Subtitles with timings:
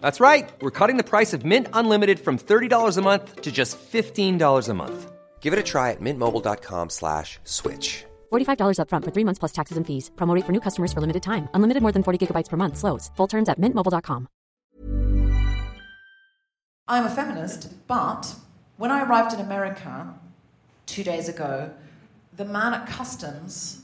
[0.00, 0.50] That's right.
[0.60, 4.74] We're cutting the price of Mint Unlimited from $30 a month to just $15 a
[4.74, 5.12] month.
[5.40, 8.04] Give it a try at mintmobile.com slash switch.
[8.32, 10.10] $45 upfront for three months plus taxes and fees.
[10.16, 11.48] Promo rate for new customers for limited time.
[11.54, 12.76] Unlimited more than 40 gigabytes per month.
[12.76, 13.12] Slows.
[13.16, 14.26] Full terms at mintmobile.com.
[16.88, 18.32] I'm a feminist, but
[18.76, 20.14] when I arrived in America
[20.86, 21.70] two days ago,
[22.36, 23.82] the man at customs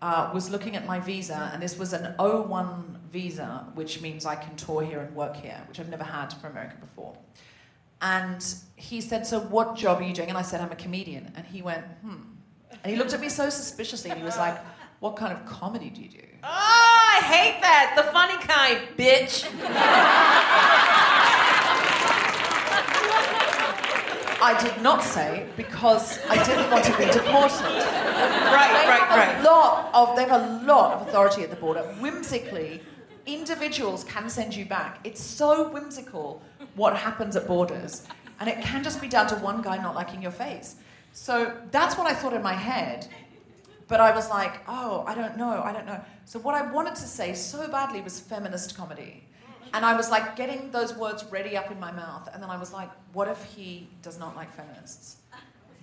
[0.00, 4.36] uh, was looking at my visa, and this was an O1 visa, which means I
[4.36, 7.16] can tour here and work here, which I've never had for America before.
[8.02, 8.42] And
[8.76, 10.28] he said, So what job are you doing?
[10.28, 11.32] And I said, I'm a comedian.
[11.36, 12.22] And he went, Hmm.
[12.82, 14.58] And he looked at me so suspiciously, and he was like,
[15.00, 16.18] What kind of comedy do you do?
[16.42, 17.92] Oh, I hate that.
[17.96, 19.44] The funny kind, bitch.
[24.42, 27.60] I did not say because I didn't want to be deported.
[27.60, 29.40] Right, right, right.
[29.40, 31.82] A lot of, they have a lot of authority at the border.
[32.00, 32.80] Whimsically,
[33.34, 35.00] individuals can send you back.
[35.04, 36.42] It's so whimsical
[36.74, 38.06] what happens at borders.
[38.38, 40.76] And it can just be down to one guy not liking your face.
[41.12, 43.06] So that's what I thought in my head.
[43.88, 46.00] But I was like, oh, I don't know, I don't know.
[46.24, 49.24] So what I wanted to say so badly was feminist comedy.
[49.74, 52.28] And I was like getting those words ready up in my mouth.
[52.32, 55.16] And then I was like, what if he does not like feminists?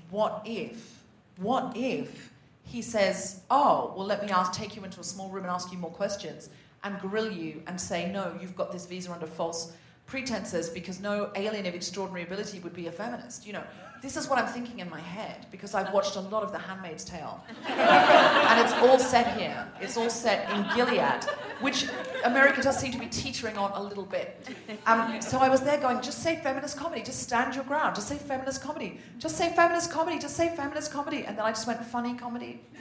[0.09, 1.03] What if,
[1.37, 2.31] what if
[2.63, 5.71] he says, oh, well, let me ask, take you into a small room and ask
[5.71, 6.49] you more questions
[6.83, 9.73] and grill you and say, no, you've got this visa under false
[10.05, 13.45] pretenses because no alien of extraordinary ability would be a feminist.
[13.45, 13.63] You know,
[14.01, 16.59] this is what I'm thinking in my head because I've watched a lot of The
[16.59, 17.43] Handmaid's Tale.
[17.67, 19.67] and it's all set here.
[19.81, 21.25] It's all set in Gilead,
[21.61, 21.88] which
[22.23, 24.47] America does seem to be teetering on a little bit.
[24.85, 28.07] Um, so I was there going, just say feminist comedy, just stand your ground, just
[28.07, 31.25] say feminist comedy, just say feminist comedy, just say feminist comedy.
[31.25, 32.61] And then I just went, funny comedy.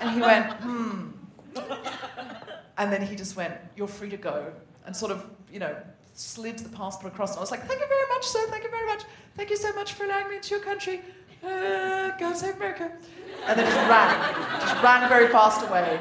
[0.00, 1.11] and he went, hmm.
[2.82, 4.52] And then he just went, You're free to go.
[4.84, 5.76] And sort of, you know,
[6.14, 7.30] slid the passport across.
[7.30, 8.44] And I was like, Thank you very much, sir.
[8.50, 9.02] Thank you very much.
[9.36, 11.00] Thank you so much for allowing me into your country.
[11.44, 12.90] Uh, go save America.
[13.46, 14.60] And then just ran.
[14.62, 16.00] Just ran very fast away.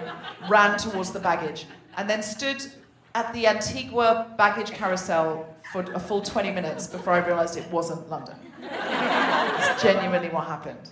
[0.49, 1.67] Ran towards the baggage.
[1.97, 2.65] And then stood
[3.13, 8.09] at the Antigua baggage carousel for a full 20 minutes before I realized it wasn't
[8.09, 8.37] London.
[8.63, 10.89] It's genuinely what happened.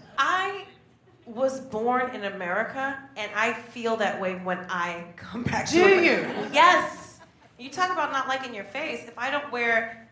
[1.29, 5.83] Was born in America, and I feel that way when I come back to Do
[5.83, 6.41] America.
[6.41, 6.49] you?
[6.51, 7.19] Yes.
[7.59, 9.07] You talk about not liking your face.
[9.07, 10.09] If I don't wear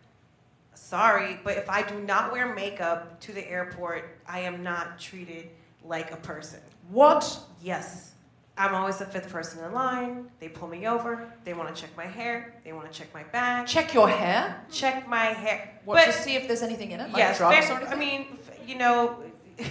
[0.76, 5.50] sorry, but if I do not wear makeup to the airport, I am not treated
[5.84, 6.60] like a person.
[6.90, 7.40] What?
[7.64, 8.14] Yes.
[8.56, 10.30] I'm always the fifth person in line.
[10.40, 11.34] They pull me over.
[11.46, 12.54] They want to check my hair.
[12.64, 13.66] They want to check my bag.
[13.66, 14.64] Check your hair?
[14.72, 15.80] Check my hair.
[15.84, 17.10] What, to see if there's anything in it?
[17.10, 17.94] Like yes, drugs or anything?
[17.94, 18.28] I mean,
[18.68, 19.18] you know,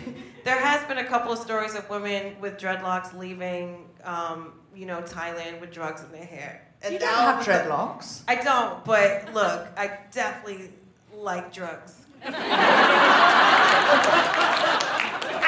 [0.46, 5.02] there has been a couple of stories of women with dreadlocks leaving, um, you know,
[5.02, 6.62] Thailand with drugs in their hair.
[6.82, 8.22] And you don't have dreadlocks.
[8.28, 10.70] I don't, but look, I definitely
[11.12, 12.06] like drugs.
[12.24, 12.32] I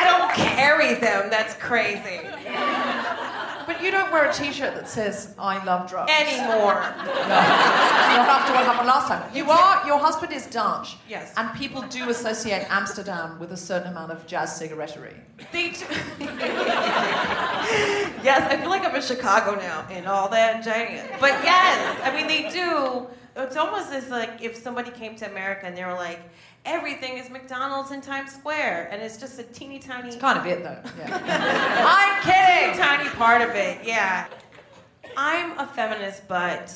[0.04, 1.30] don't carry them.
[1.30, 2.18] That's crazy.
[3.68, 6.82] But you don't wear a t-shirt that says "I love drugs" Anymore.
[8.08, 9.30] No, not after what happened last time.
[9.34, 9.86] You are.
[9.86, 10.96] Your husband is Dutch.
[11.06, 11.34] Yes.
[11.36, 15.14] And people do associate Amsterdam with a certain amount of jazz cigarettery.
[15.52, 15.84] They do.
[18.28, 21.10] yes, I feel like I'm in Chicago now and all that giant.
[21.20, 23.06] But yes, I mean they do.
[23.36, 26.20] It's almost as like if somebody came to America and they were like,
[26.68, 30.46] everything is McDonald's in Times Square, and it's just a teeny tiny, It's Kind of
[30.46, 30.82] it though.
[30.98, 31.84] Yeah.
[31.86, 32.80] I'm kidding.
[32.80, 33.78] tiny part of it.
[33.84, 34.26] Yeah.
[35.16, 36.72] I'm a feminist, but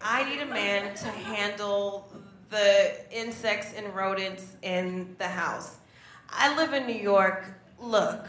[0.00, 2.08] I need a man to handle
[2.50, 5.76] the insects and rodents in the house.
[6.30, 7.44] I live in New York.
[7.80, 8.24] Look,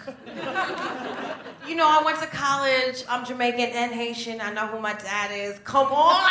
[1.68, 3.04] you know, I went to college.
[3.08, 4.42] I'm Jamaican and Haitian.
[4.42, 5.60] I know who my dad is.
[5.60, 6.24] Come on!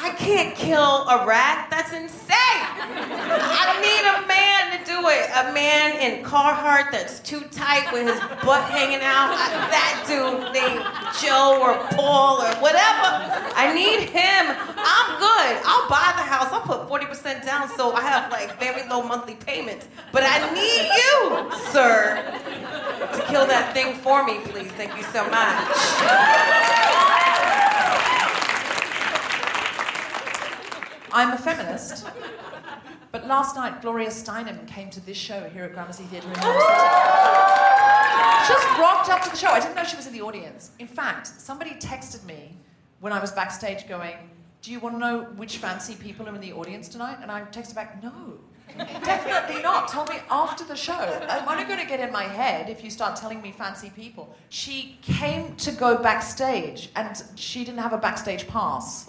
[0.00, 1.66] I can't kill a rat.
[1.70, 2.28] That's insane.
[2.30, 5.28] I need a man to do it.
[5.34, 9.34] A man in Carhartt that's too tight with his butt hanging out.
[9.34, 10.84] I- that dude named
[11.20, 13.08] Joe or Paul or whatever.
[13.56, 14.56] I need him.
[14.78, 15.62] I'm good.
[15.66, 16.52] I'll buy the house.
[16.52, 19.86] I'll put 40% down so I have like very low monthly payments.
[20.12, 22.22] But I need you, sir,
[23.14, 24.70] to kill that thing for me, please.
[24.72, 26.78] Thank you so much.
[31.12, 32.06] I'm a feminist.
[33.10, 36.46] But last night, Gloria Steinem came to this show here at Gramercy Theatre in New
[36.46, 36.74] York City.
[38.48, 39.48] Just rocked up to the show.
[39.48, 40.70] I didn't know she was in the audience.
[40.78, 42.56] In fact, somebody texted me
[43.00, 44.16] when I was backstage going,
[44.62, 47.18] Do you want to know which fancy people are in the audience tonight?
[47.22, 48.38] And I texted back, No,
[48.76, 49.88] definitely not.
[49.88, 51.26] Tell me after the show.
[51.28, 54.34] I'm only going to get in my head if you start telling me fancy people.
[54.50, 59.08] She came to go backstage and she didn't have a backstage pass.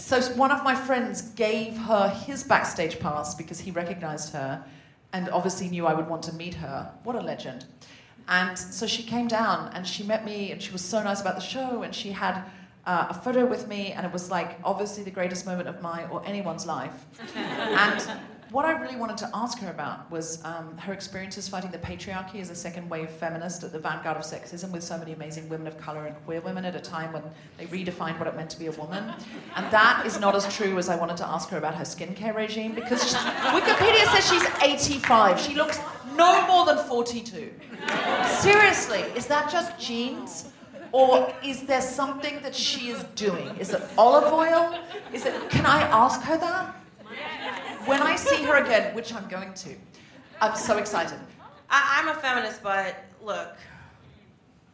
[0.00, 4.64] So one of my friends gave her his backstage pass because he recognized her
[5.12, 6.90] and obviously knew I would want to meet her.
[7.04, 7.66] What a legend.
[8.26, 11.34] And so she came down and she met me and she was so nice about
[11.34, 12.42] the show and she had
[12.86, 16.06] uh, a photo with me and it was like obviously the greatest moment of my
[16.08, 17.04] or anyone's life.
[17.36, 18.10] and
[18.50, 22.40] what I really wanted to ask her about was um, her experiences fighting the patriarchy
[22.40, 25.68] as a second wave feminist at the vanguard of sexism with so many amazing women
[25.68, 27.22] of color and queer women at a time when
[27.58, 29.14] they redefined what it meant to be a woman.
[29.54, 32.34] And that is not as true as I wanted to ask her about her skincare
[32.34, 35.40] regime because Wikipedia says she's 85.
[35.40, 35.78] She looks
[36.16, 37.52] no more than 42.
[38.40, 40.48] Seriously, is that just genes?
[40.92, 43.56] Or is there something that she is doing?
[43.58, 44.76] Is it olive oil?
[45.12, 46.79] Is it can I ask her that?
[47.86, 49.74] When I see her again, which I'm going to,
[50.40, 51.18] I'm so excited.
[51.70, 53.56] I, I'm a feminist, but look,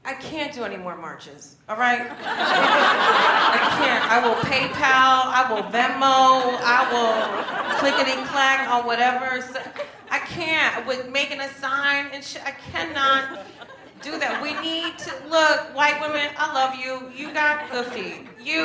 [0.05, 1.57] I can't do any more marches.
[1.69, 2.01] All right?
[2.01, 4.05] I can't.
[4.11, 5.27] I will PayPal.
[5.35, 6.59] I will Venmo.
[6.63, 9.43] I will clickety clack on whatever.
[9.43, 9.61] So-
[10.11, 10.87] I can't.
[10.87, 13.45] With making a sign and shit, I cannot
[14.03, 14.41] do that.
[14.41, 16.29] We need to look, white women.
[16.39, 17.11] I love you.
[17.13, 18.29] You got good feet.
[18.41, 18.63] You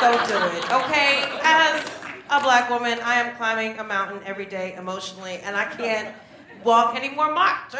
[0.00, 1.22] go do it, okay?
[1.44, 1.84] As
[2.30, 6.14] a black woman, I am climbing a mountain every day emotionally, and I can't
[6.62, 7.72] walk any more march.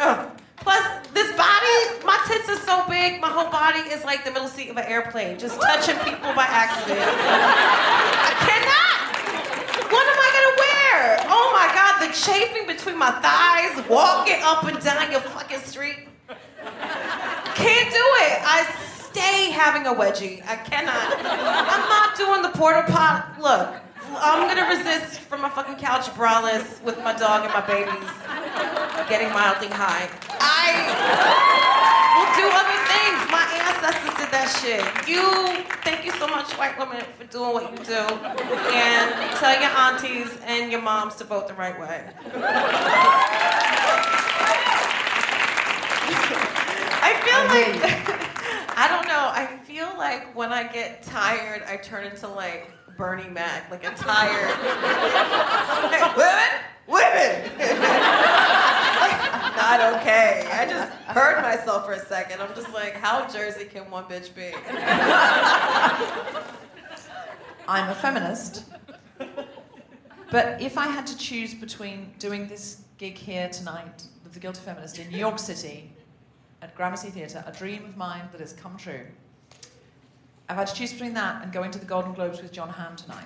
[0.57, 4.49] Plus, this body, my tits are so big, my whole body is like the middle
[4.49, 6.99] seat of an airplane, just touching people by accident.
[6.99, 8.91] I cannot.
[9.89, 11.25] What am I gonna wear?
[11.31, 16.09] Oh my God, the chafing between my thighs, walking up and down your fucking street.
[17.55, 18.41] Can't do it.
[18.43, 18.67] I
[18.99, 20.43] stay having a wedgie.
[20.45, 21.15] I cannot.
[21.25, 23.35] I'm not doing the porta pot.
[23.39, 23.81] Look,
[24.17, 28.09] I'm gonna resist from my fucking couch braless with my dog and my babies
[29.07, 30.09] getting mildly high.
[30.39, 30.75] I
[32.17, 33.19] will do other things.
[33.31, 34.83] My ancestors did that shit.
[35.07, 38.03] You, thank you so much, white women, for doing what you do.
[38.73, 42.09] And tell your aunties and your moms to vote the right way.
[47.03, 48.21] I feel like
[48.77, 49.29] I don't know.
[49.31, 53.89] I feel like when I get tired, I turn into like Bernie Mac, like a
[53.95, 54.51] tired
[55.89, 56.51] like, women,
[56.85, 57.49] women.
[59.57, 60.47] Not okay.
[60.53, 62.43] I just heard myself for a second.
[62.43, 64.53] I'm just like, how Jersey can one bitch be?
[67.67, 68.65] I'm a feminist.
[70.29, 74.61] But if I had to choose between doing this gig here tonight with the Guilty
[74.61, 75.91] Feminist in New York City
[76.61, 79.07] at Gramercy Theatre, a dream of mine that has come true,
[80.49, 82.95] I've had to choose between that and going to the Golden Globes with Jon Hamm
[82.97, 83.25] tonight.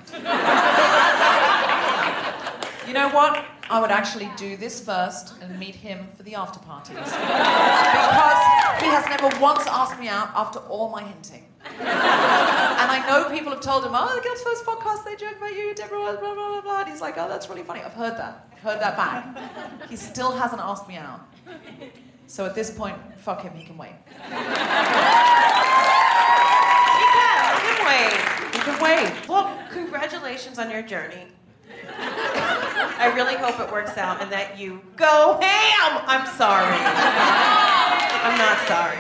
[2.88, 3.44] you know what?
[3.70, 6.98] I would actually do this first and meet him for the after parties.
[6.98, 7.12] because
[8.82, 11.48] he has never once asked me out after all my hinting.
[11.80, 11.82] and
[12.92, 15.74] I know people have told him, oh, the Girls First podcast, they joke about you,
[15.74, 16.82] Deborah, blah, blah, blah, blah.
[16.82, 17.82] And he's like, oh, that's really funny.
[17.82, 18.48] I've heard that.
[18.52, 19.90] I've heard that back.
[19.90, 21.22] He still hasn't asked me out.
[22.28, 23.94] So at this point, fuck him, he can wait.
[27.86, 28.98] Can, you can wait.
[28.98, 29.30] Can wait.
[29.30, 31.28] Well, congratulations on your journey.
[31.98, 36.02] I really hope it works out and that you go ham.
[36.08, 36.76] I'm sorry.
[38.26, 39.00] I'm not sorry.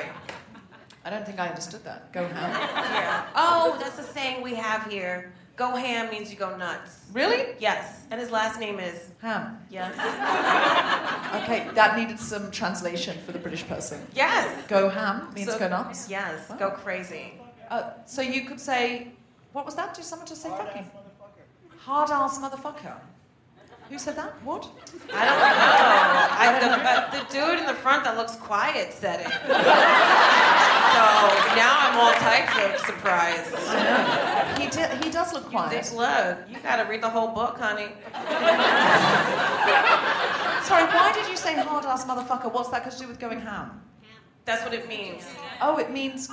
[1.04, 2.12] I don't think I understood that.
[2.14, 2.52] Go ham.
[2.52, 3.26] Yeah.
[3.36, 5.34] Oh, that's a saying we have here.
[5.56, 7.06] Go ham means you go nuts.
[7.14, 7.56] Really?
[7.60, 8.04] Yes.
[8.12, 9.58] And his last name is Ham.
[9.70, 9.94] yes.
[11.44, 14.06] Okay, that needed some translation for the British person.
[14.16, 14.68] Yes.
[14.68, 16.10] Go ham means So- go nuts.
[16.10, 16.50] Yes.
[16.50, 16.58] Wow.
[16.58, 17.34] Go crazy.
[17.70, 19.10] Uh, so you could say,
[19.54, 19.94] what was that?
[19.94, 20.90] Do someone just say fucking?
[21.78, 22.94] Hard ass motherfucker.
[23.90, 24.32] Who said that?
[24.44, 24.64] What?
[25.14, 26.84] I don't know.
[26.84, 29.32] I, the, the dude in the front that looks quiet said it.
[30.96, 31.02] So
[31.56, 33.54] now I'm all types of surprised.
[34.60, 34.90] He did.
[35.04, 35.72] He does look quiet.
[35.84, 37.90] Dick, look, you gotta read the whole book, honey.
[40.66, 42.52] Sorry, why did you say hard ass motherfucker?
[42.52, 43.82] What's that got to do with going ham?
[44.46, 45.24] That's what it means.
[45.62, 46.30] Oh, it means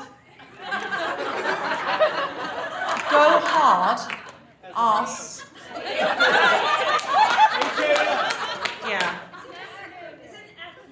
[3.10, 3.98] go hard,
[4.76, 5.44] ass.
[8.88, 9.18] Yeah.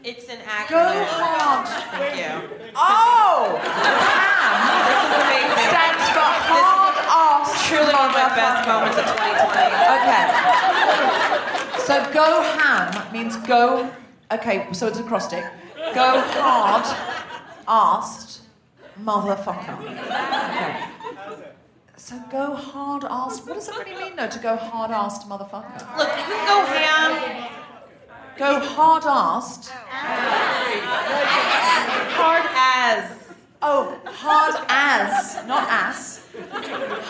[0.03, 0.69] It's an acronym.
[0.71, 1.69] Go hard.
[1.69, 2.33] Thank you.
[2.75, 5.69] Oh, ham This is amazing.
[5.69, 7.49] stands for hard ass.
[7.69, 9.77] Truly one of my best moments of 2020.
[10.01, 10.25] Okay.
[11.85, 13.91] So go ham means go.
[14.33, 15.45] Okay, so it's an acrostic.
[15.93, 16.87] Go hard,
[17.67, 18.30] asked,
[19.05, 19.79] motherfucker.
[19.79, 20.87] Okay.
[21.97, 23.47] So go hard asked.
[23.47, 25.81] What does it really mean though to go hard asked motherfucker?
[25.99, 27.51] Look, you can go ham.
[28.37, 29.71] Go hard asked.
[32.19, 33.17] Hard as.
[33.63, 36.25] Oh, hard as, not ass.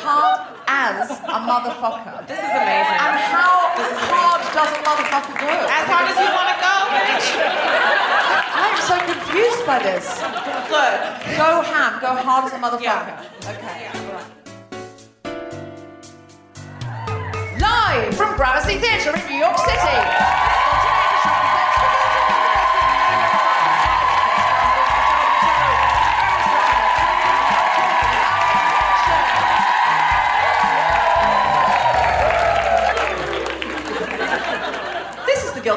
[0.03, 2.27] Hard as a motherfucker.
[2.27, 2.99] This is amazing.
[2.99, 3.71] And how
[4.11, 5.47] hard does a motherfucker go?
[5.47, 8.50] As hard as you want to go, bitch.
[8.61, 10.05] I am so confused by this.
[10.69, 11.01] Look.
[11.37, 12.83] Go ham, go hard as a motherfucker.
[12.83, 13.25] Yeah.
[13.49, 13.89] Okay.
[17.59, 20.90] Live from Gramercy Theatre in New York City.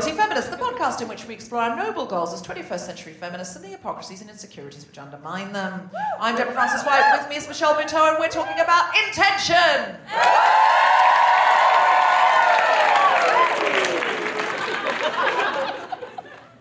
[0.04, 3.56] The Feminist, the podcast in which we explore our noble goals as 21st century feminists
[3.56, 5.90] and the hypocrisies and insecurities which undermine them.
[6.20, 9.96] I'm Deborah Frances-White, with me is Michelle Buteau, and we're talking about intention.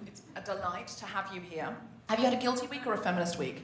[0.07, 1.77] It's a delight to have you here.
[2.09, 3.63] Have you had a guilty week or a feminist week?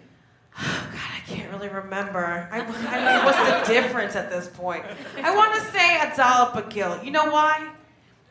[0.59, 2.49] Oh, God, I can't really remember.
[2.51, 4.85] I, I mean, what's the difference at this point?
[5.23, 7.05] I want to say a dollop of guilt.
[7.05, 7.71] You know why?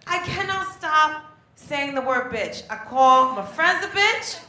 [0.05, 1.26] I cannot stop
[1.57, 2.63] saying the word bitch.
[2.69, 4.39] I call my friends a bitch.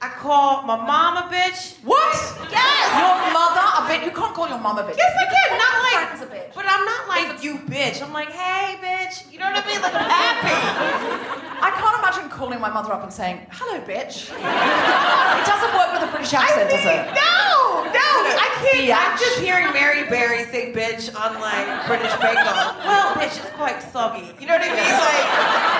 [0.00, 1.76] I call my mom a bitch.
[1.82, 2.12] What?
[2.52, 2.84] Yes!
[3.00, 4.04] Your mother a bitch?
[4.04, 4.96] You can't call your mom a bitch.
[4.98, 5.56] Yes, I can.
[5.56, 6.54] Not like, a bitch.
[6.54, 8.02] but I'm not like you, bitch.
[8.04, 9.32] I'm like, hey, bitch.
[9.32, 9.80] You know what I mean?
[9.80, 10.52] Like I'm happy.
[11.64, 14.28] I can't imagine calling my mother up and saying, hello, bitch.
[14.36, 17.00] it doesn't work with a British accent, does it?
[17.16, 18.92] No, no, I can't.
[18.92, 22.76] I'm just hearing Mary Berry say bitch on like British Bake Off.
[22.84, 24.28] Well, bitch is quite soggy.
[24.38, 24.92] You know what I mean?
[24.92, 25.24] Like,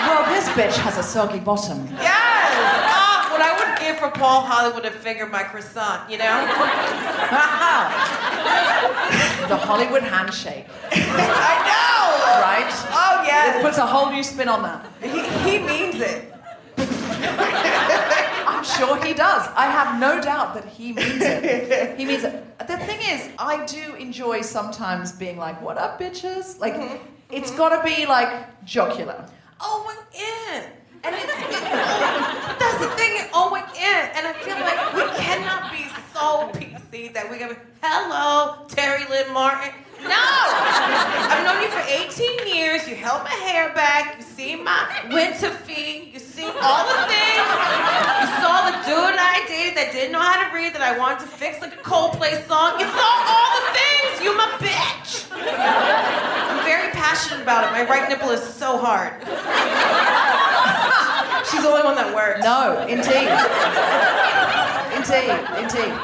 [0.09, 1.85] Well, this bitch has a soggy bottom.
[2.01, 2.17] yes.
[2.89, 6.25] Ah, what I would for Paul Hollywood to finger my croissant, you know?
[9.49, 12.41] the Hollywood handshake, I know.
[12.43, 12.71] right?
[12.93, 13.59] Oh yeah.
[13.59, 14.87] It puts a whole new spin on that.
[15.01, 15.09] He,
[15.51, 16.33] he means it.
[18.47, 19.49] I'm sure he does.
[19.55, 21.99] I have no doubt that he means it.
[21.99, 22.59] He means it.
[22.59, 26.59] The thing is, I do enjoy sometimes being like, what up, bitches?
[26.59, 26.97] Like, mm-hmm.
[27.31, 29.27] it's gotta be like jocular.
[29.61, 30.71] Oh, went in.
[31.05, 31.51] And it's, it,
[32.59, 33.66] that's the thing, it went in.
[33.97, 39.09] And I feel like we cannot be so PC that we're gonna be, hello, Terry
[39.09, 39.73] Lynn Martin.
[40.05, 40.13] No!
[40.13, 42.87] I've known you for 18 years.
[42.87, 44.19] You held my hair back.
[44.19, 46.13] You see my winter feet.
[46.13, 47.49] You see all the things.
[48.21, 51.21] You saw the dude I dated that didn't know how to read that I wanted
[51.21, 52.77] to fix like a Coldplay song.
[52.77, 54.21] You saw all the things.
[54.21, 55.33] You my bitch.
[55.33, 57.73] I'm very passionate about it.
[57.73, 59.17] My right nipple is so hard.
[61.51, 62.43] She's the only one that works.
[62.43, 63.29] No, indeed.
[64.97, 65.31] indeed,
[65.63, 65.95] indeed.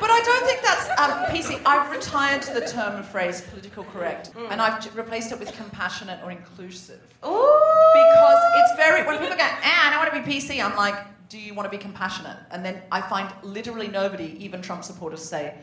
[0.00, 1.60] But I don't think that's um, PC.
[1.64, 4.50] I've retired to the term and phrase political correct, Mm.
[4.50, 7.00] and I've replaced it with compassionate or inclusive.
[7.24, 7.60] Ooh.
[7.94, 10.96] Because it's very, when people go, ah, I don't want to be PC, I'm like,
[11.28, 12.36] do you want to be compassionate?
[12.50, 15.54] And then I find literally nobody, even Trump supporters, say,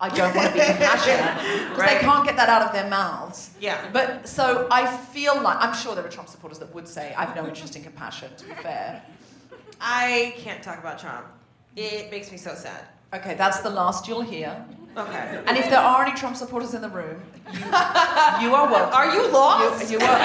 [0.00, 1.68] I don't want to be compassionate.
[1.68, 2.00] Because Right.
[2.00, 3.50] they can't get that out of their mouths.
[3.60, 3.88] Yeah.
[3.92, 7.24] But so I feel like, I'm sure there are Trump supporters that would say, I
[7.24, 9.02] have no interest in compassion, to be fair.
[9.80, 11.26] I can't talk about Trump.
[11.76, 12.84] It makes me so sad.
[13.12, 14.64] Okay, that's the last you'll hear.
[14.96, 15.42] Okay.
[15.46, 17.20] And if there are any Trump supporters in the room,
[17.52, 18.94] you, you are welcome.
[18.94, 19.90] Are you lost?
[19.90, 20.18] You, you are.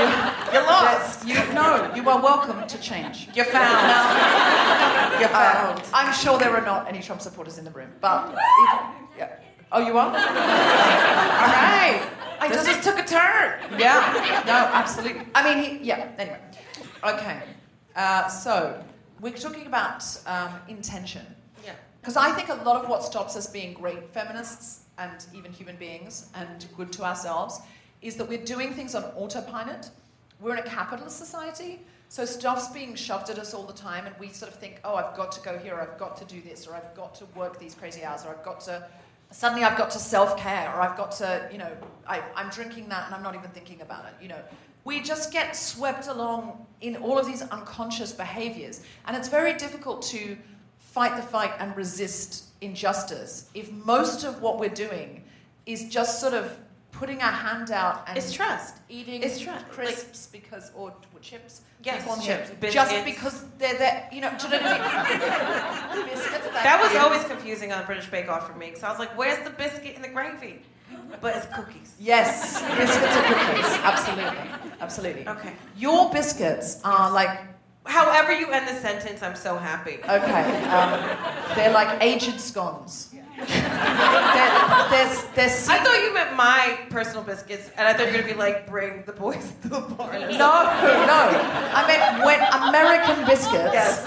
[0.00, 1.26] You, You're lost.
[1.26, 3.28] You, no, you are welcome to change.
[3.34, 3.86] You're found.
[5.20, 5.82] You're Uh, found.
[5.94, 8.38] I'm sure there are not any Trump supporters in the room, but if,
[9.16, 9.36] yeah.
[9.72, 10.06] oh, you are.
[10.08, 12.02] All right.
[12.40, 13.58] I this just just took a turn.
[13.78, 14.42] yeah.
[14.44, 15.22] No, absolutely.
[15.34, 16.08] I mean, he, yeah.
[16.18, 16.40] Anyway,
[17.04, 17.40] okay.
[17.94, 18.82] Uh, so
[19.20, 21.24] we're talking about um, intention.
[22.06, 25.74] Because I think a lot of what stops us being great feminists and even human
[25.74, 27.58] beings and good to ourselves
[28.00, 29.90] is that we're doing things on autopilot.
[30.38, 34.14] We're in a capitalist society, so stuff's being shoved at us all the time, and
[34.20, 36.40] we sort of think, oh, I've got to go here, or I've got to do
[36.40, 38.86] this, or I've got to work these crazy hours, or I've got to.
[39.32, 41.72] Suddenly, I've got to self care, or I've got to, you know,
[42.06, 44.40] I, I'm drinking that and I'm not even thinking about it, you know.
[44.84, 50.02] We just get swept along in all of these unconscious behaviors, and it's very difficult
[50.02, 50.38] to
[50.96, 55.22] fight the fight and resist injustice if most of what we're doing
[55.66, 56.56] is just sort of
[56.90, 58.76] putting our hand out and It's trust.
[58.88, 59.68] eating It's trust.
[59.68, 62.74] crisps because or, chips Yes, chips, biscuits.
[62.74, 66.78] just because they're there you know do you know what I mean biscuits thank That
[66.82, 69.50] was always confusing on British Bake Off for me because I was like, where's the
[69.50, 70.62] biscuit and the gravy?
[71.20, 71.90] But it's cookies.
[71.98, 74.46] yes biscuits are cookies absolutely
[74.80, 75.52] absolutely Okay.
[75.76, 77.34] your biscuits are like
[77.86, 79.98] However you end the sentence, I'm so happy.
[80.08, 83.10] Okay, um, they're like aged scones.
[83.36, 88.22] they're, there's, there's I thought you meant my personal biscuits, and I thought you were
[88.22, 90.20] gonna be like, bring the boys to the barn.
[90.20, 90.38] no, no.
[90.38, 93.72] I meant when American biscuits.
[93.74, 94.06] Yes.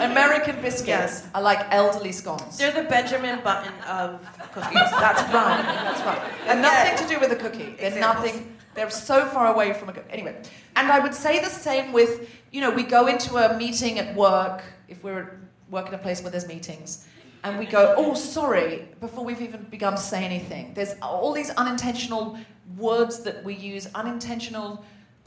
[0.00, 1.26] American biscuits Yes.
[1.34, 2.56] are like elderly scones.
[2.58, 4.20] They're the Benjamin Button of
[4.52, 4.72] cookies.
[4.72, 5.62] That's right.
[5.84, 6.22] That's right.
[6.46, 6.68] And Okay.
[6.92, 7.74] nothing to do with a cookie.
[7.78, 8.24] They're Examples.
[8.26, 8.56] nothing.
[8.74, 10.10] They're so far away from a cookie.
[10.10, 10.36] Anyway,
[10.76, 14.14] and I would say the same with you know we go into a meeting at
[14.14, 17.06] work if we're working in a place where there's meetings.
[17.42, 20.74] And we go, oh, sorry, before we've even begun to say anything.
[20.74, 22.38] There's all these unintentional
[22.76, 24.84] words that we use, unintentional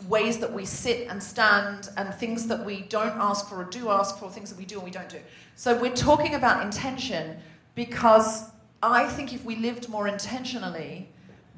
[0.07, 3.89] ways that we sit and stand, and things that we don't ask for or do
[3.89, 5.19] ask for, things that we do and we don't do.
[5.55, 7.37] So we're talking about intention
[7.73, 8.43] because
[8.83, 11.09] I think if we lived more intentionally,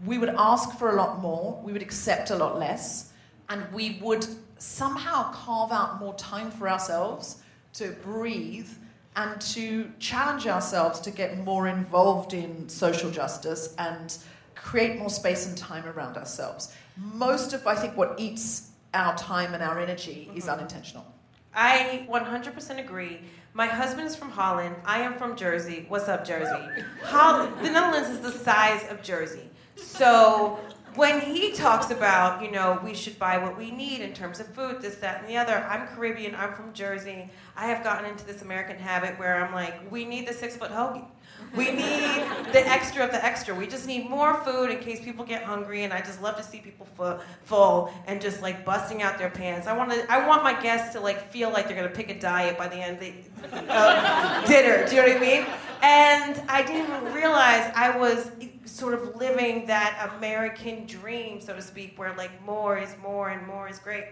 [0.05, 3.11] we would ask for a lot more, we would accept a lot less,
[3.49, 4.25] and we would
[4.57, 7.37] somehow carve out more time for ourselves
[7.73, 8.69] to breathe
[9.15, 14.17] and to challenge ourselves to get more involved in social justice and
[14.55, 16.73] create more space and time around ourselves.
[16.97, 20.53] Most of, I think, what eats our time and our energy is mm-hmm.
[20.53, 21.05] unintentional.
[21.53, 23.21] I 100% agree.
[23.53, 24.75] My husband is from Holland.
[24.85, 25.85] I am from Jersey.
[25.87, 26.83] What's up, Jersey?
[27.03, 29.49] Hol- the Netherlands is the size of Jersey.
[29.77, 30.59] So
[30.95, 34.47] when he talks about, you know, we should buy what we need in terms of
[34.47, 37.29] food, this, that, and the other, I'm Caribbean, I'm from Jersey.
[37.55, 40.71] I have gotten into this American habit where I'm like, we need the six foot
[40.71, 41.05] hoagie.
[41.55, 43.53] We need the extra of the extra.
[43.53, 46.43] We just need more food in case people get hungry, and I just love to
[46.43, 49.67] see people fu- full and just like busting out their pants.
[49.67, 50.11] I want to.
[50.11, 52.75] I want my guests to like feel like they're gonna pick a diet by the
[52.77, 53.13] end of the
[53.73, 54.87] of dinner.
[54.87, 55.45] Do you know what I mean?
[55.81, 58.31] And I didn't even realize I was
[58.65, 63.45] sort of living that American dream, so to speak, where like more is more and
[63.47, 64.05] more is great.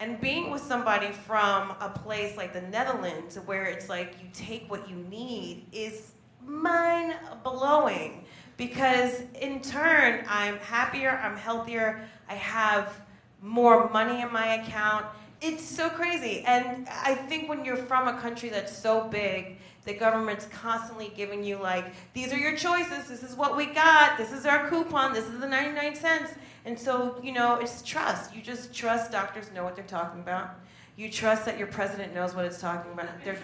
[0.00, 4.68] And being with somebody from a place like the Netherlands, where it's like you take
[4.70, 6.12] what you need, is
[6.44, 8.24] mind blowing.
[8.56, 13.00] Because in turn, I'm happier, I'm healthier, I have
[13.40, 15.06] more money in my account.
[15.40, 16.44] It's so crazy.
[16.46, 21.42] And I think when you're from a country that's so big, the government's constantly giving
[21.42, 25.12] you, like, these are your choices, this is what we got, this is our coupon,
[25.12, 26.32] this is the 99 cents.
[26.64, 28.34] And so, you know, it's trust.
[28.34, 30.50] You just trust doctors know what they're talking about.
[30.94, 33.08] You trust that your president knows what it's talking about.
[33.24, 33.38] They're,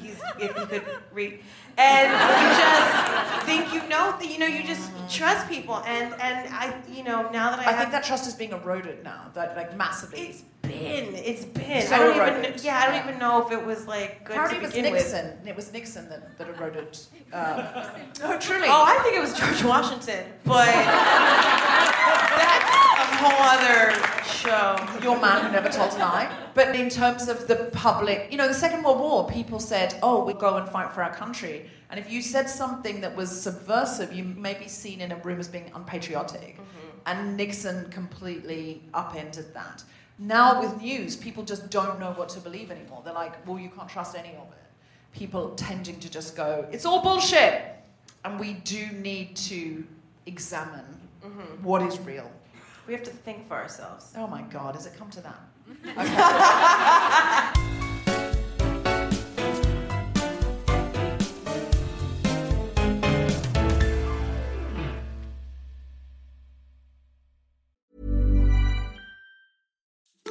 [0.00, 1.40] he's, if he could read,
[1.76, 4.16] and you just think you know.
[4.18, 5.78] That you know, you just trust people.
[5.84, 8.52] And and I, you know, now that I, I have, think that trust is being
[8.52, 10.20] eroded now, that, like massively.
[10.20, 11.82] it's been, it's been.
[11.86, 12.64] So I don't even, eroded.
[12.64, 13.18] yeah, I don't Yeah.
[13.18, 15.02] know know if it was like good Apparently to it was begin with.
[15.12, 15.46] Nixon.
[15.46, 16.98] It was Nixon that, that eroded.
[17.32, 18.68] Uh, no, truly.
[18.68, 20.66] Oh, I think it was George Washington, but
[22.40, 24.76] that's a whole other show.
[25.02, 26.36] Your man who never told a lie.
[26.54, 30.24] But in terms of the public, you know, the Second World War, people said, oh,
[30.24, 31.70] we go and fight for our country.
[31.90, 35.38] And if you said something that was subversive, you may be seen in a room
[35.40, 36.58] as being unpatriotic.
[37.06, 39.82] And Nixon completely upended that.
[40.22, 43.02] Now with news, people just don't know what to believe anymore.
[43.04, 44.58] They're like, well, you can't trust any of it.
[45.12, 47.64] People tending to just go, it's all bullshit.
[48.24, 49.84] And we do need to
[50.26, 50.84] examine
[51.24, 51.64] mm-hmm.
[51.64, 52.30] what is real.
[52.86, 54.12] We have to think for ourselves.
[54.16, 55.40] Oh my God, has it come to that?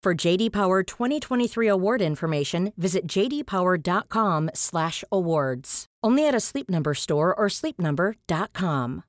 [0.00, 5.86] For JD Power 2023 award information, visit jdpower.com/awards.
[6.04, 9.02] Only at a Sleep Number store or sleepnumber.com.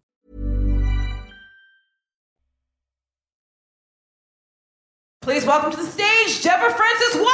[5.21, 7.29] Please welcome to the stage Deborah Frances-White!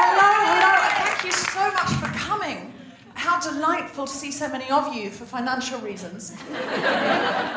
[0.00, 0.72] Hello, hello.
[1.04, 1.97] Thank you so much for coming.
[3.28, 6.34] How delightful to see so many of you for financial reasons.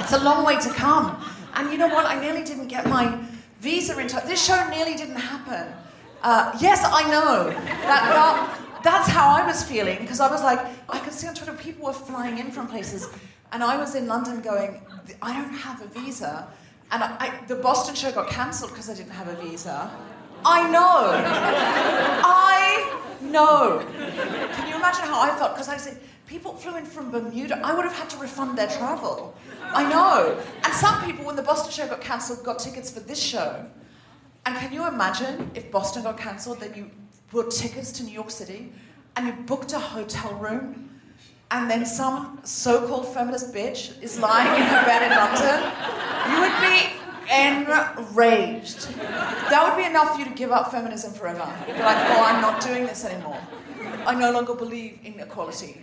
[0.01, 1.23] it's a long way to come.
[1.55, 2.05] And you know what?
[2.05, 3.17] I nearly didn't get my
[3.62, 4.27] visa in time.
[4.27, 5.71] This show nearly didn't happen.
[6.23, 7.49] Uh, yes, I know.
[7.89, 11.36] That, that- that's how I was feeling because I was like, I could see on
[11.36, 13.07] Twitter people were flying in from places,
[13.53, 14.81] and I was in London going,
[15.21, 16.47] I don't have a visa.
[16.91, 19.89] And I, I, the Boston show got cancelled because I didn't have a visa.
[20.43, 21.12] I know.
[22.25, 23.86] I know.
[24.55, 25.53] Can you imagine how I felt?
[25.53, 27.60] Because I said, people flew in from Bermuda.
[27.63, 29.36] I would have had to refund their travel.
[29.62, 30.39] I know.
[30.63, 33.65] And some people, when the Boston show got cancelled, got tickets for this show.
[34.45, 36.89] And can you imagine if Boston got cancelled, then you
[37.31, 38.71] bought tickets to New York City
[39.15, 40.89] and you booked a hotel room,
[41.51, 45.60] and then some so called feminist bitch is lying in her bed in London?
[46.31, 48.89] You would be enraged.
[48.97, 51.47] That would be enough for you to give up feminism forever.
[51.67, 53.39] You'd be like, oh, I'm not doing this anymore.
[54.05, 55.81] I no longer believe in equality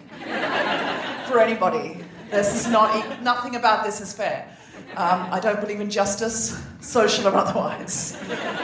[1.28, 1.98] for anybody.
[2.30, 4.56] This is not, nothing about this is fair.
[4.96, 8.16] Um, I don't believe in justice, social or otherwise.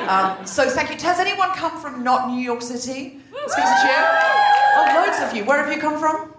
[0.09, 0.97] Um, so thank you.
[0.97, 3.21] Has anyone come from not New York City?
[3.33, 4.09] Let's give us a cheer.
[4.77, 5.45] Oh, loads of you.
[5.45, 6.35] Where have you come from?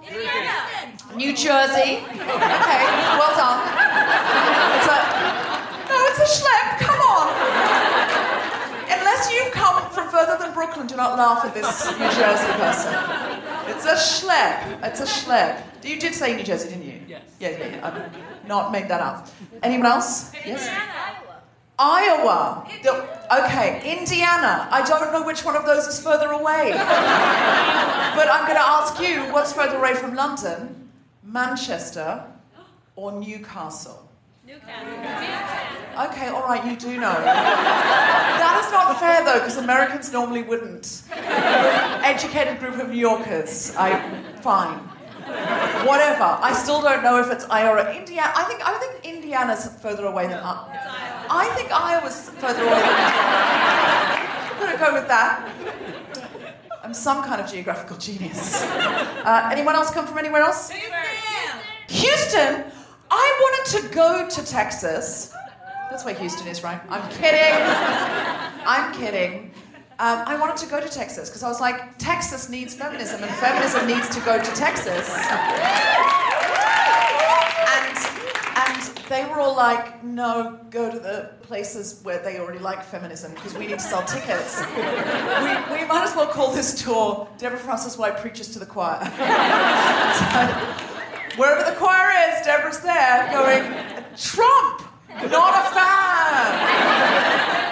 [1.15, 1.99] New Jersey.
[1.99, 2.83] Okay,
[3.17, 5.14] well done.
[6.17, 6.77] It's a a schlep.
[6.79, 7.27] Come on.
[8.87, 12.93] Unless you've come from further than Brooklyn, do not laugh at this New Jersey person.
[13.67, 14.83] It's a schlep.
[14.83, 15.61] It's a schlep.
[15.83, 17.01] You did say New Jersey, didn't you?
[17.07, 17.23] Yes.
[17.39, 17.87] Yeah, yeah, yeah.
[17.87, 19.27] I've not made that up.
[19.61, 20.31] Anyone else?
[20.45, 20.69] Yes.
[21.77, 22.65] Iowa.
[22.81, 24.69] The- okay, Indiana.
[24.71, 26.71] I don't know which one of those is further away.
[26.71, 30.89] but I'm going to ask you what's further away from London?
[31.23, 32.23] Manchester
[32.95, 34.04] or Newcastle?
[34.47, 37.13] Okay, all right, you do know.
[37.13, 41.01] that is not fair though, because Americans normally wouldn't.
[41.09, 41.23] You're
[42.05, 43.75] educated group of New Yorkers.
[43.75, 43.99] I
[44.41, 44.77] fine.
[45.87, 46.37] Whatever.
[46.41, 48.31] I still don't know if it's Iowa or Indiana.
[48.35, 51.25] I think I think Indiana's further away than I.
[51.29, 54.51] I think Iowa's further away than Indiana.
[54.51, 55.49] I'm gonna go with that.
[56.83, 58.61] I'm some kind of geographical genius.
[58.63, 60.69] Uh, anyone else come from anywhere else?
[61.87, 62.65] Houston.
[63.09, 65.33] I wanted to go to Texas.
[65.89, 66.81] That's where Houston is, right?
[66.89, 67.53] I'm kidding.
[68.65, 69.51] I'm kidding.
[69.97, 73.31] Um, I wanted to go to Texas because I was like, Texas needs feminism, and
[73.35, 75.09] feminism needs to go to Texas.
[77.71, 77.97] And
[78.57, 83.33] and they were all like, no, go to the places where they already like feminism
[83.35, 84.59] because we need to sell tickets.
[84.59, 88.99] we, we might as well call this tour Deborah Frances-White Preaches to the Choir.
[89.05, 90.84] so,
[91.37, 93.63] wherever the choir is, Deborah's there going,
[94.17, 94.83] Trump,
[95.31, 97.05] not a fan.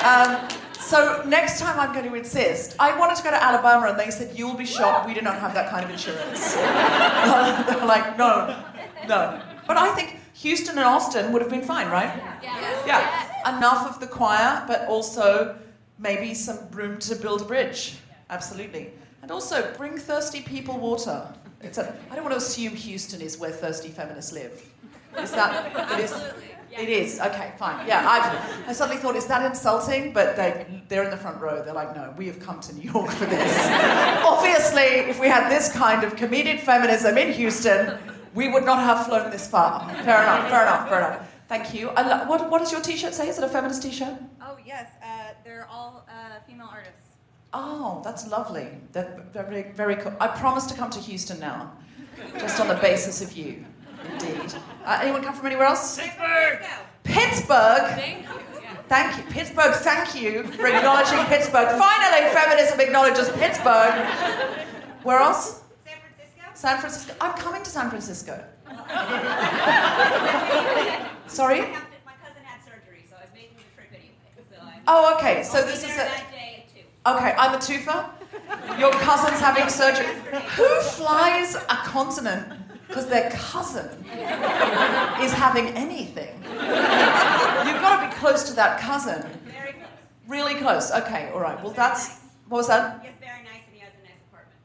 [0.03, 0.49] Um,
[0.79, 2.75] so next time I'm going to insist.
[2.79, 5.39] I wanted to go to Alabama and they said, You'll be shocked, we do not
[5.39, 6.53] have that kind of insurance.
[6.55, 8.63] they were like, No,
[9.07, 9.41] no.
[9.65, 12.11] But I think Houston and Austin would have been fine, right?
[12.41, 12.85] Yeah.
[12.85, 13.57] Yeah.
[13.57, 15.57] Enough of the choir, but also
[15.97, 17.95] maybe some room to build a bridge.
[18.29, 18.91] Absolutely.
[19.21, 21.33] And also bring thirsty people water.
[21.63, 24.63] It's a, I don't want to assume Houston is where thirsty feminists live.
[25.17, 25.91] Is that?
[25.97, 26.13] It is.
[26.71, 27.19] It is.
[27.19, 27.87] Okay, fine.
[27.87, 30.11] Yeah, I've, I suddenly thought, is that insulting?
[30.11, 31.63] But they, they're in the front row.
[31.63, 33.57] They're like, no, we have come to New York for this.
[34.25, 37.97] Obviously, if we had this kind of comedic feminism in Houston,
[38.33, 39.87] we would not have flown this far.
[40.03, 41.29] Fair enough, fair enough, fair enough.
[41.47, 41.87] Thank you.
[41.91, 43.29] Lo- what, what does your t shirt say?
[43.29, 44.15] Is it a feminist t shirt?
[44.41, 47.12] Oh yes, uh, they're all uh, female artists.
[47.53, 48.67] Oh, that's lovely.
[48.91, 50.13] That's very, very cool.
[50.19, 51.71] I promise to come to Houston now,
[52.39, 53.65] just on the basis of you.
[54.11, 54.53] Indeed.
[54.83, 55.97] Uh, anyone come from anywhere else?
[55.99, 56.65] Pittsburgh.
[57.03, 57.91] Pittsburgh.
[57.95, 58.33] Thank you.
[58.61, 58.75] Yeah.
[58.89, 59.73] Thank you, Pittsburgh.
[59.75, 61.69] Thank you for acknowledging Pittsburgh.
[61.77, 63.93] Finally, feminism acknowledges Pittsburgh.
[65.03, 65.61] Where else?
[65.85, 66.41] San Francisco.
[66.55, 67.13] San Francisco.
[67.21, 68.43] I'm coming to San Francisco.
[71.27, 71.61] Sorry.
[71.61, 71.65] I
[72.05, 74.11] my cousin had surgery, so I was making the trip anyway.
[74.49, 75.43] So Oh, okay.
[75.43, 75.97] So this is a.
[75.97, 76.83] that day at two.
[77.05, 78.05] Okay, I'm a twofer.
[78.79, 80.07] Your cousin's having surgery.
[80.55, 82.47] Who flies a continent
[82.87, 83.89] because their cousin
[85.21, 86.41] is having anything?
[86.43, 89.21] You've got to be close to that cousin.
[89.43, 89.89] Very close.
[90.27, 90.91] Really close.
[90.91, 91.61] Okay, all right.
[91.61, 92.21] Well, that's.
[92.47, 93.01] What was that?
[93.03, 94.61] He's very nice and he has a nice apartment.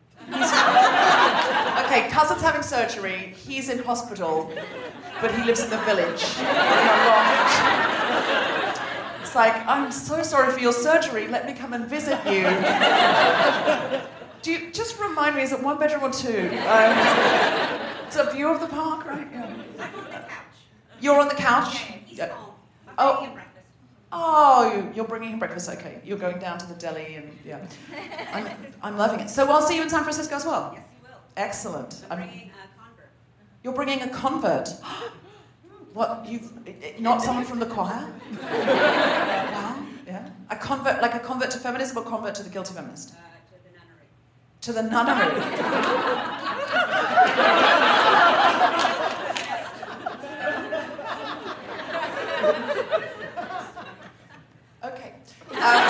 [1.87, 3.35] Okay, cousin's having surgery.
[3.37, 4.53] He's in hospital,
[5.21, 6.25] but he lives in the village.
[9.35, 9.59] In a loft.
[9.63, 11.29] It's like, I'm so sorry for your surgery.
[11.29, 12.45] Let me come and visit you.
[14.43, 15.43] Do you just remind me?
[15.43, 16.49] Is it one bedroom or two?
[16.67, 16.99] Um,
[18.07, 19.27] it's a view of the park, right?
[19.33, 19.45] Yeah.
[19.81, 20.57] I'm on the couch.
[21.01, 21.87] You're on the couch.
[22.09, 22.33] Yeah.
[22.97, 23.13] Oh.
[23.15, 23.67] making him breakfast.
[24.11, 25.69] Oh, you- you're bringing him breakfast.
[25.69, 27.59] Okay, you're going down to the deli, and yeah,
[28.33, 28.49] I'm,
[28.83, 29.31] I'm loving it.
[29.31, 30.73] So I'll see you in San Francisco as well.
[30.75, 31.17] Yes, you will.
[31.37, 32.05] Excellent.
[32.11, 33.11] I'm I'm- bringing a convert.
[33.63, 34.69] You're bringing a convert.
[35.99, 36.53] What you've
[37.01, 38.09] not someone from the choir?
[38.41, 39.85] Wow.
[40.07, 40.31] Yeah.
[40.49, 43.15] A convert, like a convert to feminism, or convert to the guilty feminist?
[43.15, 43.17] Uh,
[44.63, 45.09] to the nunnery.
[45.11, 45.43] To the nunnery.
[54.85, 55.13] Okay.
[55.51, 55.83] Um,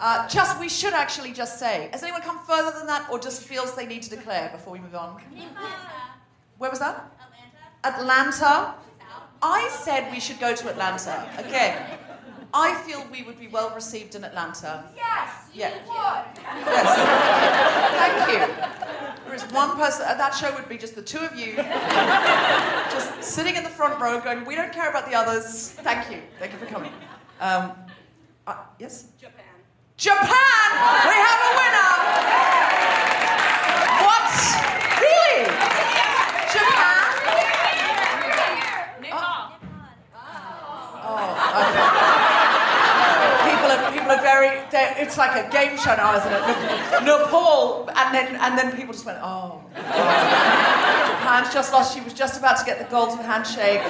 [0.00, 3.42] uh, just, we should actually just say, has anyone come further than that, or just
[3.42, 5.22] feels they need to declare before we move on?
[6.58, 7.17] Where was that?
[7.88, 8.74] Atlanta.
[9.40, 11.28] I said we should go to Atlanta.
[11.38, 11.76] Okay.
[12.52, 14.84] I feel we would be well received in Atlanta.
[14.96, 15.30] Yes.
[15.52, 15.72] Yeah.
[15.86, 16.88] Yes.
[18.00, 18.40] Thank you.
[19.24, 21.56] There is one person, uh, that show would be just the two of you,
[22.90, 25.72] just sitting in the front row going, we don't care about the others.
[25.72, 26.22] Thank you.
[26.38, 26.92] Thank you for coming.
[27.40, 27.72] Um,
[28.46, 29.08] uh, yes?
[29.20, 29.44] Japan.
[29.98, 30.68] Japan!
[31.10, 32.47] We have a winner!
[44.28, 44.50] Very,
[45.02, 46.42] it's like a game show now, isn't it?
[47.04, 49.62] Nepal, and then, and then people just went, oh.
[49.74, 53.80] Japan's just lost, she was just about to get the golden handshake.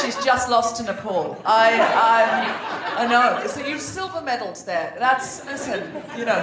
[0.00, 1.40] She's just lost to Nepal.
[1.44, 1.68] I,
[2.10, 3.46] I, I know.
[3.46, 4.96] So you've silver medaled there.
[4.98, 5.80] That's, listen,
[6.16, 6.40] you know.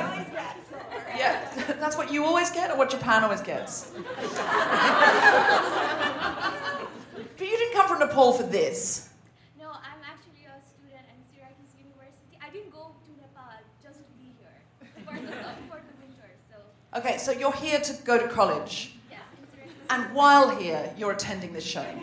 [1.17, 1.33] Yeah,
[1.79, 3.91] that's what you always get, or what Japan always gets.
[7.37, 9.09] But you didn't come from Nepal for this.
[9.59, 12.37] No, I'm actually a student at Syracuse University.
[12.41, 15.27] I didn't go to Nepal just be here for the,
[15.69, 16.29] for the winter.
[16.49, 19.19] So, Okay, so you're here to go to college, yes,
[19.89, 21.85] and while here, you're attending this show.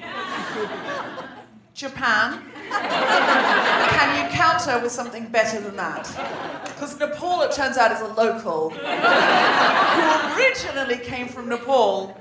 [1.74, 2.42] Japan.
[2.70, 6.04] Can you counter with something better than that?
[6.64, 12.16] Because Nepal, it turns out, is a local who originally came from Nepal,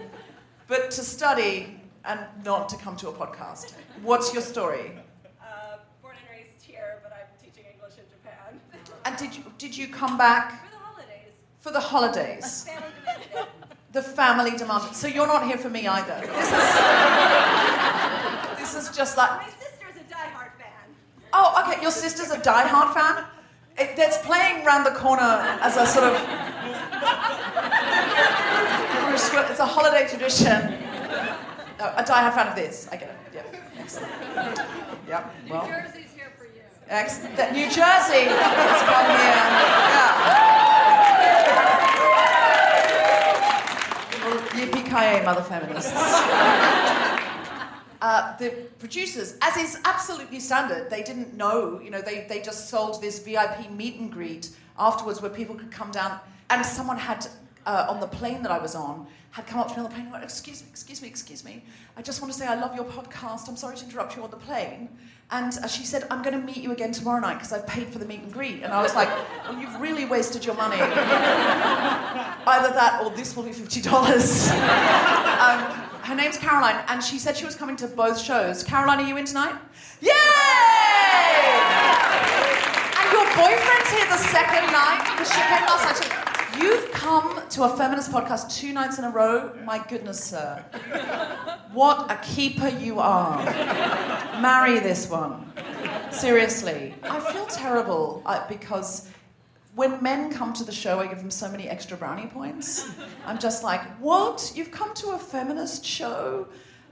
[0.67, 3.73] but to study and not to come to a podcast.
[4.01, 4.91] What's your story?
[9.19, 11.31] Did you, did you come back For the holidays.
[11.59, 12.63] for the holidays?
[12.63, 13.47] Family.
[13.91, 14.95] The family demanded.
[14.95, 16.19] So you're not here for me either.
[16.21, 16.73] This is,
[18.59, 19.41] this is just like.
[19.41, 20.95] My sister's a diehard fan.
[21.33, 21.81] Oh, okay.
[21.81, 23.25] Your sister's a diehard fan.
[23.79, 26.13] It, that's playing round the corner as a sort of.
[29.51, 30.77] It's a holiday tradition.
[31.79, 32.87] Oh, a diehard fan of this.
[32.91, 33.15] I get it.
[33.33, 33.55] Yep.
[33.79, 34.11] Excellent.
[35.07, 35.33] Yep.
[35.49, 35.67] Well.
[36.89, 39.37] That New Jersey has come here.
[39.93, 40.29] Yeah.
[44.25, 45.93] Well, mother feminists.
[48.01, 48.49] Uh, the
[48.79, 51.79] producers, as is absolutely standard, they didn't know.
[51.79, 54.49] You know, they, they just sold this VIP meet and greet
[54.79, 56.17] afterwards where people could come down.
[56.49, 57.27] And someone had,
[57.65, 59.89] uh, on the plane that I was on, had come up to me on the
[59.89, 61.63] plane and went, Excuse me, excuse me, excuse me.
[61.95, 63.47] I just want to say I love your podcast.
[63.47, 64.89] I'm sorry to interrupt you on the plane.
[65.31, 67.87] And uh, she said, I'm going to meet you again tomorrow night because I've paid
[67.89, 68.63] for the meet and greet.
[68.63, 69.09] And I was like,
[69.47, 70.77] Well, you've really wasted your money.
[70.81, 74.49] Either that or this will be $50.
[75.39, 78.63] um, her name's Caroline, and she said she was coming to both shows.
[78.63, 79.53] Caroline, are you in tonight?
[80.01, 80.09] Yay!
[82.97, 86.28] And your boyfriend's here the second night because she came last night.
[86.57, 89.53] You've come to a feminist podcast two nights in a row.
[89.63, 90.63] My goodness, sir.
[91.73, 93.43] What a keeper you are.
[94.41, 95.51] Marry this one.
[96.11, 96.95] Seriously.
[97.03, 99.09] I feel terrible uh, because
[99.75, 102.89] when men come to the show, I give them so many extra brownie points.
[103.25, 104.51] I'm just like, what?
[104.55, 106.47] You've come to a feminist show?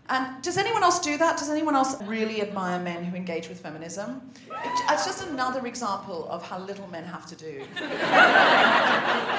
[0.09, 1.37] And does anyone else do that?
[1.37, 4.21] Does anyone else really admire men who engage with feminism?
[4.49, 7.59] It- It's just another example of how little men have to do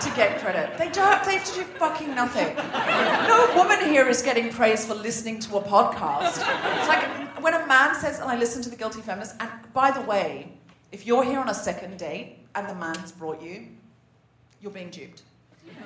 [0.04, 0.76] to get credit.
[0.78, 2.54] They don't, they have to do fucking nothing.
[3.26, 6.36] No woman here is getting praise for listening to a podcast.
[6.78, 7.04] It's like
[7.42, 10.52] when a man says, and I listen to The Guilty Feminist, and by the way,
[10.92, 13.68] if you're here on a second date and the man has brought you,
[14.60, 15.22] you're being duped.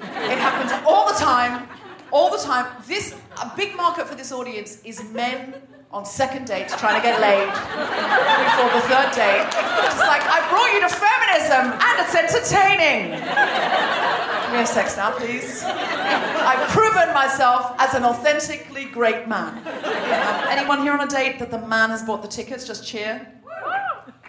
[0.01, 1.69] It happens all the time,
[2.11, 2.67] all the time.
[2.87, 5.55] This a big market for this audience is men
[5.91, 9.45] on second dates trying to get laid before the third date.
[9.85, 13.21] It's like I brought you to feminism and it's entertaining.
[13.21, 15.63] Can we have sex now, please?
[15.65, 19.59] I've proven myself as an authentically great man.
[19.59, 22.67] Um, anyone here on a date that the man has bought the tickets?
[22.67, 23.29] Just cheer.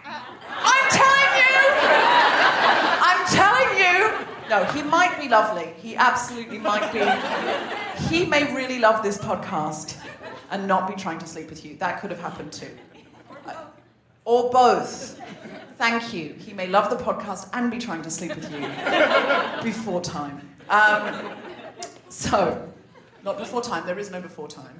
[0.04, 1.56] I'm telling you!
[3.00, 4.26] I'm telling you!
[4.50, 5.72] No, he might be lovely.
[5.78, 7.00] He absolutely might be.
[8.08, 9.96] He may really love this podcast
[10.50, 11.76] and not be trying to sleep with you.
[11.76, 12.70] That could have happened too.
[14.24, 15.20] Or both.
[15.76, 16.34] Thank you.
[16.34, 18.60] He may love the podcast and be trying to sleep with you
[19.62, 20.48] before time.
[20.70, 21.30] Um,
[22.08, 22.70] so,
[23.24, 24.78] not before time, there is no before time.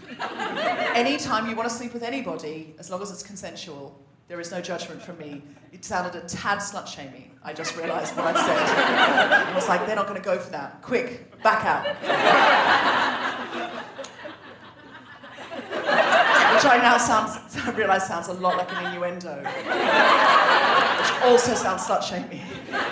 [0.94, 4.60] Anytime you want to sleep with anybody, as long as it's consensual, there is no
[4.60, 5.42] judgment from me.
[5.72, 7.30] It sounded a tad slut shaming.
[7.42, 9.48] I just realised what I'd said.
[9.48, 10.80] I was like, they're not going to go for that.
[10.82, 11.84] Quick, back out.
[16.54, 19.42] Which I now sounds, I realise sounds a lot like an innuendo.
[19.42, 22.40] Which also sounds slut shaming.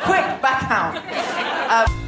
[0.04, 0.96] Quick, back out.
[1.70, 2.02] Um,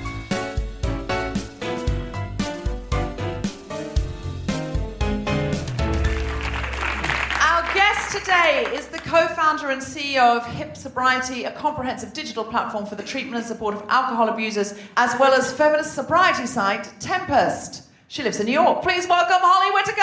[8.24, 13.02] today is the co-founder and CEO of Hip Sobriety, a comprehensive digital platform for the
[13.04, 17.84] treatment and support of alcohol abusers, as well as feminist sobriety site Tempest.
[18.08, 18.82] She lives in New York.
[18.82, 20.02] Please welcome Holly Whitaker.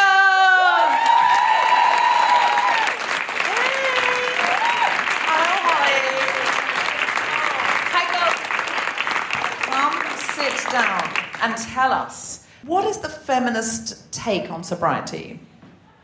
[5.28, 6.00] Hello, Holly.
[7.92, 8.40] Hi, girls.
[9.68, 10.00] Come
[10.38, 11.04] sit down
[11.42, 15.38] and tell us what is the feminist take on sobriety?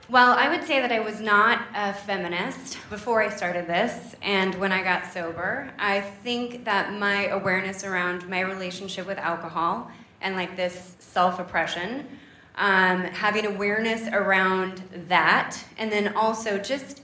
[0.09, 4.55] Well, I would say that I was not a feminist before I started this, and
[4.55, 9.91] when I got sober, I think that my awareness around my relationship with alcohol
[10.21, 12.07] and like this self oppression,
[12.55, 17.01] um, having awareness around that, and then also just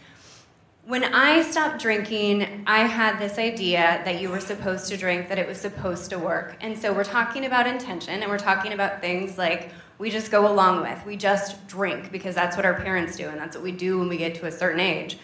[0.85, 5.37] when I stopped drinking, I had this idea that you were supposed to drink, that
[5.37, 6.55] it was supposed to work.
[6.61, 9.71] And so we're talking about intention and we're talking about things like
[10.03, 11.05] we just go along with.
[11.05, 14.09] We just drink because that's what our parents do and that's what we do when
[14.09, 15.17] we get to a certain age.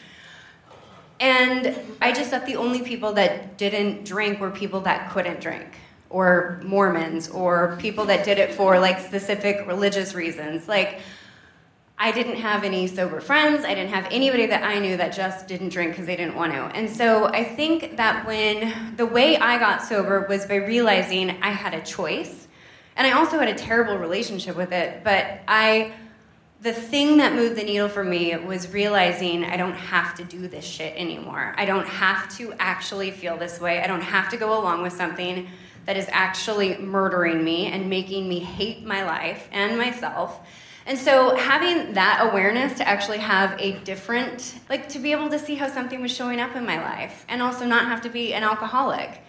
[1.20, 5.68] And I just thought the only people that didn't drink were people that couldn't drink,
[6.10, 10.70] or Mormons, or people that did it for like specific religious reasons.
[10.70, 11.02] Like,
[11.98, 13.66] I didn't have any sober friends.
[13.66, 16.54] I didn't have anybody that I knew that just didn't drink because they didn't want
[16.54, 16.60] to.
[16.60, 21.50] And so I think that when the way I got sober was by realizing I
[21.50, 22.48] had a choice.
[23.00, 25.94] And I also had a terrible relationship with it, but I
[26.62, 30.50] the thing that moved the needle for me was realizing I don't have to do
[30.50, 31.56] this shit anymore.
[31.58, 33.82] I don't have to actually feel this way.
[33.82, 35.48] I don't have to go along with something
[35.86, 40.46] that is actually murdering me and making me hate my life and myself.
[40.86, 45.40] And so having that awareness to actually have a different, like to be able to
[45.40, 48.34] see how something was showing up in my life and also not have to be
[48.34, 49.22] an alcoholic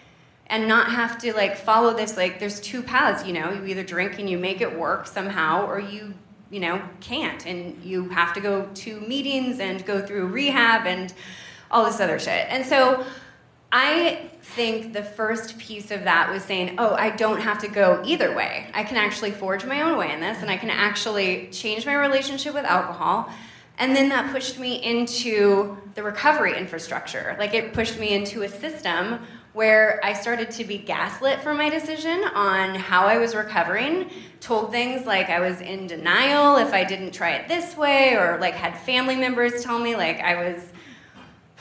[0.51, 3.83] and not have to like follow this like there's two paths, you know, you either
[3.83, 6.13] drink and you make it work somehow or you
[6.51, 7.45] you know, can't.
[7.47, 11.13] And you have to go to meetings and go through rehab and
[11.71, 12.45] all this other shit.
[12.49, 13.05] And so
[13.71, 18.03] I think the first piece of that was saying, oh, I don't have to go
[18.05, 18.67] either way.
[18.73, 21.93] I can actually forge my own way in this, and I can actually change my
[21.93, 23.29] relationship with alcohol.
[23.77, 27.35] And then that pushed me into the recovery infrastructure.
[27.39, 29.21] Like it pushed me into a system
[29.53, 34.71] where I started to be gaslit for my decision on how I was recovering, told
[34.71, 38.53] things like I was in denial if I didn't try it this way, or like
[38.53, 40.63] had family members tell me like I was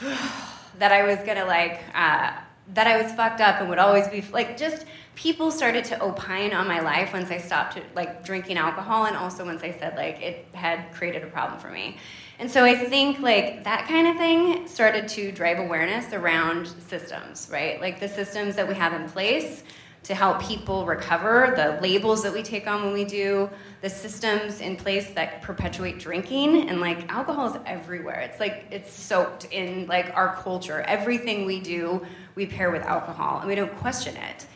[0.78, 2.32] that I was gonna like uh,
[2.74, 4.86] that I was fucked up and would always be like just
[5.16, 9.45] people started to opine on my life once I stopped like drinking alcohol and also
[9.45, 11.97] once I said like it had created a problem for me.
[12.41, 17.47] And so I think like that kind of thing started to drive awareness around systems,
[17.53, 17.78] right?
[17.82, 19.62] Like the systems that we have in place
[20.05, 23.51] to help people recover, the labels that we take on when we do,
[23.82, 28.20] the systems in place that perpetuate drinking, and like alcohol is everywhere.
[28.20, 30.80] It's like it's soaked in like our culture.
[30.80, 34.47] Everything we do, we pair with alcohol, and we don't question it.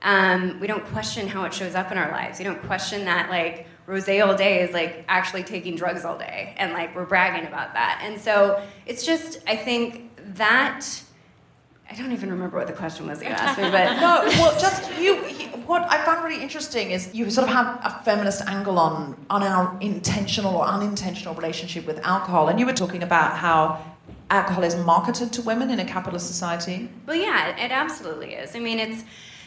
[0.00, 2.38] Um, we don't question how it shows up in our lives.
[2.38, 6.54] We don't question that like rose all day is like actually taking drugs all day,
[6.56, 8.00] and like we're bragging about that.
[8.02, 10.86] And so it's just I think that
[11.90, 14.58] I don't even remember what the question was that you asked me, but no, well,
[14.58, 15.16] just you.
[15.66, 19.42] What I found really interesting is you sort of have a feminist angle on on
[19.42, 23.82] our intentional or unintentional relationship with alcohol, and you were talking about how
[24.30, 26.88] alcohol is marketed to women in a capitalist society.
[27.06, 28.56] Well, yeah, it absolutely is.
[28.56, 29.04] I mean, it's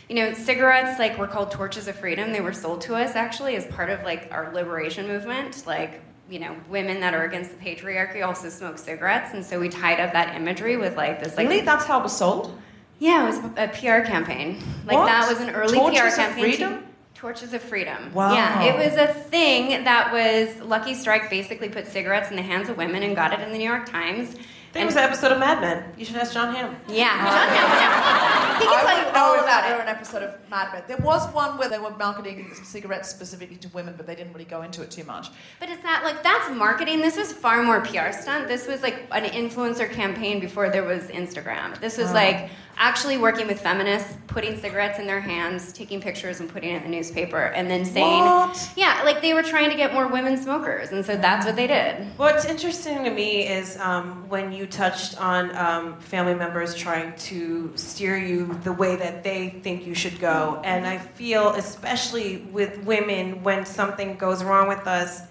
[0.09, 2.31] you know, cigarettes like were called torches of freedom.
[2.31, 5.65] They were sold to us actually as part of like our liberation movement.
[5.67, 9.69] Like you know, women that are against the patriarchy also smoke cigarettes, and so we
[9.69, 11.37] tied up that imagery with like this.
[11.37, 12.57] Like, really, that's how it was sold.
[12.99, 14.61] Yeah, it was a PR campaign.
[14.85, 15.05] Like what?
[15.05, 16.43] that was an early Torches PR campaign.
[16.43, 16.83] Torches of freedom?
[17.17, 18.13] Torches of Freedom.
[18.13, 18.33] Wow.
[18.33, 22.69] Yeah, it was a thing that was Lucky Strike basically put cigarettes in the hands
[22.69, 24.35] of women and got it in the New York Times.
[24.77, 25.83] I think it was an episode of Mad Men.
[25.97, 26.75] You should ask Jon Hamm.
[26.87, 28.61] Yeah, Jon Hamm.
[28.61, 29.75] He can I tell you know all about that it.
[29.75, 30.83] were an episode of Mad Men.
[30.87, 34.45] There was one where they were marketing cigarettes specifically to women, but they didn't really
[34.45, 35.29] go into it too much.
[35.59, 37.01] But it's not like that's marketing.
[37.01, 38.47] This was far more PR stunt.
[38.47, 41.79] This was like an influencer campaign before there was Instagram.
[41.79, 42.13] This was Oh.
[42.13, 46.77] like actually working with feminists, putting cigarettes in their hands, taking pictures and putting it
[46.77, 48.71] in the newspaper, and then saying, What?
[48.75, 51.67] yeah, like they were trying to get more women smokers, and so that's what they
[51.67, 52.05] did.
[52.17, 57.71] What's interesting to me is um, when you touched on um, family members trying to
[57.75, 60.61] steer you the way that they think you should go.
[60.63, 65.21] And I feel, especially with women, when something goes wrong with us,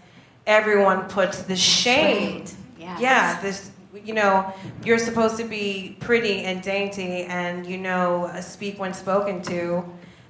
[0.46, 2.38] everyone puts the shame.
[2.38, 2.54] Right.
[2.78, 3.00] Yes.
[3.00, 3.70] Yeah, this.
[4.04, 4.52] You know,
[4.84, 9.84] you're supposed to be pretty and dainty, and you know, speak when spoken to,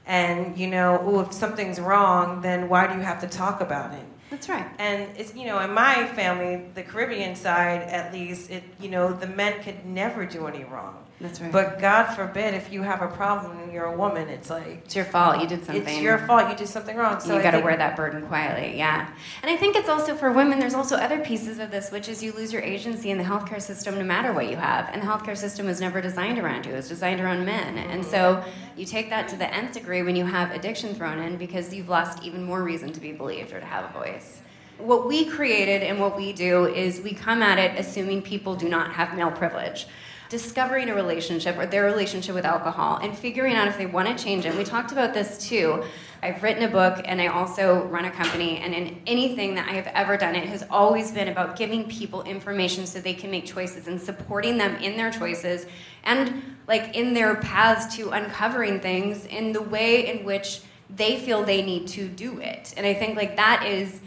[0.07, 3.93] and you know, ooh, if something's wrong, then why do you have to talk about
[3.95, 4.05] it?
[4.31, 4.67] That's right.
[4.79, 9.13] And it's you know, in my family, the Caribbean side at least, it you know,
[9.13, 11.06] the men could never do any wrong.
[11.21, 11.51] That's right.
[11.51, 14.95] But God forbid if you have a problem and you're a woman, it's like It's
[14.95, 15.41] your fault.
[15.41, 15.87] You did something.
[15.87, 16.51] it's your fault.
[16.51, 17.21] You did something wrong.
[17.21, 19.09] So you got to wear that burden quietly, yeah.
[19.43, 22.23] And I think it's also for women, there's also other pieces of this, which is
[22.23, 24.91] you lose your agency in the healthcare system no matter what you have.
[24.93, 27.79] And the healthcare system was never designed around you, it was designed around men.
[27.79, 28.45] And so
[28.77, 31.89] you take that to the nth degree when you have addiction thrown in because you've
[31.89, 34.41] lost even more reason to be believed or to have a voice.
[34.79, 38.69] What we created and what we do is we come at it assuming people do
[38.69, 39.87] not have male privilege
[40.29, 44.23] discovering a relationship or their relationship with alcohol and figuring out if they want to
[44.23, 44.55] change it.
[44.57, 45.85] We talked about this too.
[46.23, 49.73] I've written a book and I also run a company, and in anything that I
[49.73, 53.45] have ever done, it has always been about giving people information so they can make
[53.45, 55.67] choices and supporting them in their choices
[56.05, 61.45] and like in their paths to uncovering things in the way in which they feel
[61.45, 62.73] they need to do it.
[62.77, 64.01] And I think like that is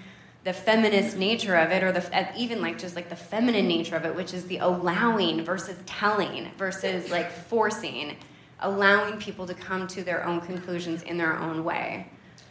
[0.50, 3.96] the feminist nature of it or the uh, even like just like the feminine nature
[3.96, 8.16] of it which is the allowing versus telling versus like forcing
[8.62, 11.86] allowing people to come to their own conclusions in their own way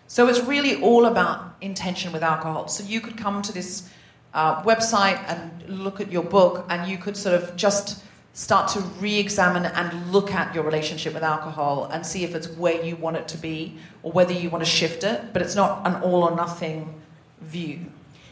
[0.09, 2.67] So it's really all about intention with alcohol.
[2.69, 3.91] So you could come to this
[4.33, 8.81] uh, website and look at your book, and you could sort of just start to
[9.01, 13.17] re-examine and look at your relationship with alcohol and see if it's where you want
[13.19, 15.33] it to be or whether you want to shift it.
[15.35, 16.95] But it's not an all or nothing
[17.41, 17.81] view.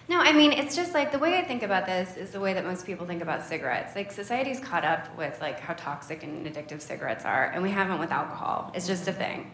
[0.08, 2.54] No, I mean it's just like the way I think about this is the way
[2.54, 3.96] that most people think about cigarettes.
[3.96, 7.98] Like society's caught up with like how toxic and addictive cigarettes are, and we haven't
[7.98, 8.70] with alcohol.
[8.74, 9.50] It's just a thing.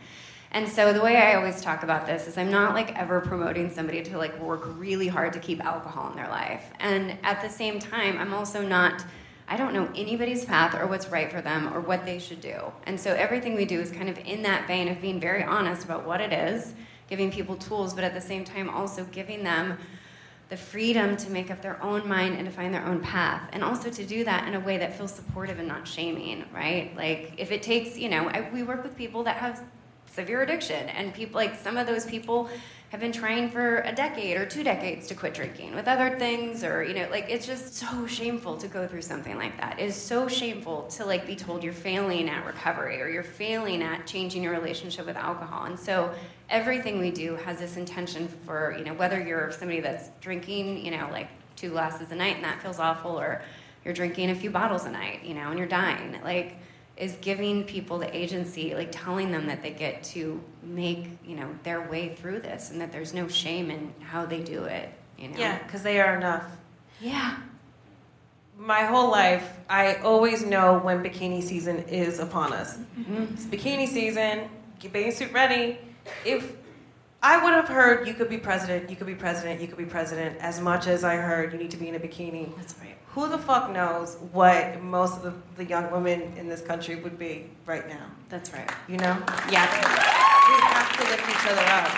[0.54, 3.70] And so the way I always talk about this is I'm not like ever promoting
[3.70, 6.70] somebody to like work really hard to keep alcohol in their life.
[6.78, 9.02] And at the same time, I'm also not
[9.48, 12.72] I don't know anybody's path or what's right for them or what they should do.
[12.84, 15.84] And so everything we do is kind of in that vein of being very honest
[15.84, 16.72] about what it is,
[17.12, 19.76] giving people tools, but at the same time also giving them
[20.48, 23.62] the freedom to make up their own mind and to find their own path, and
[23.62, 26.90] also to do that in a way that feels supportive and not shaming, right?
[26.96, 29.62] Like, if it takes, you know, I, we work with people that have
[30.10, 32.48] severe addiction, and people, like, some of those people
[32.92, 36.62] have been trying for a decade or two decades to quit drinking with other things
[36.62, 39.80] or you know like it's just so shameful to go through something like that.
[39.80, 43.82] It is so shameful to like be told you're failing at recovery or you're failing
[43.82, 45.64] at changing your relationship with alcohol.
[45.64, 46.12] And so
[46.52, 50.90] everything we do has this intention for you know whether you're somebody that's drinking you
[50.90, 53.42] know like two glasses a night and that feels awful or
[53.84, 56.56] you're drinking a few bottles a night you know and you're dying like
[56.96, 61.48] is giving people the agency, like telling them that they get to make, you know,
[61.62, 65.28] their way through this and that there's no shame in how they do it, you
[65.28, 65.38] know?
[65.38, 66.44] Yeah, because they are enough.
[67.00, 67.36] Yeah.
[68.58, 72.76] My whole life, I always know when bikini season is upon us.
[72.76, 73.34] Mm-hmm.
[73.34, 74.48] It's bikini season,
[74.78, 75.78] get bathing suit ready.
[76.24, 76.56] If
[77.22, 79.84] I would have heard you could be president, you could be president, you could be
[79.84, 82.54] president, as much as I heard you need to be in a bikini.
[82.56, 82.96] That's right.
[83.08, 87.18] Who the fuck knows what most of the, the young women in this country would
[87.18, 88.06] be right now?
[88.28, 88.70] That's right.
[88.88, 89.22] You know?
[89.50, 89.70] Yeah.
[90.48, 91.88] We have to lift each other up.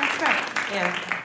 [0.00, 0.72] That's right.
[0.72, 1.22] Yeah.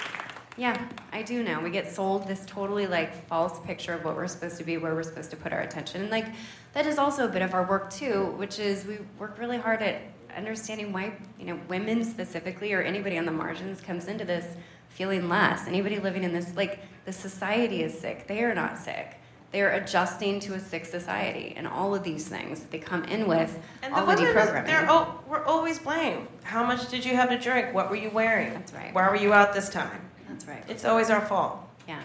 [0.58, 0.80] Yeah,
[1.14, 1.62] I do know.
[1.62, 4.94] We get sold this totally like false picture of what we're supposed to be, where
[4.94, 6.02] we're supposed to put our attention.
[6.02, 6.28] And like
[6.74, 9.82] that is also a bit of our work too, which is we work really hard
[9.82, 10.02] at
[10.36, 14.46] understanding why, you know, women specifically or anybody on the margins comes into this
[14.90, 15.68] feeling less.
[15.68, 18.28] Anybody living in this like the society is sick.
[18.28, 19.18] They are not sick.
[19.52, 23.04] They are adjusting to a sick society, and all of these things that they come
[23.04, 24.72] in with And the already women, programming.
[24.72, 26.26] they're oh, we're always blamed.
[26.44, 27.74] How much did you have to drink?
[27.74, 28.54] What were you wearing?
[28.54, 28.94] That's right.
[28.96, 30.00] Why were you out this time?
[30.30, 30.64] That's right.
[30.70, 31.68] It's always our fault.
[31.86, 32.00] Yeah.